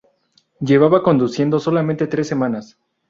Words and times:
Llevaba 0.61 1.03
conduciendo 1.03 1.59
solamente 1.59 2.07
tres 2.07 2.27
semanas. 2.27 2.75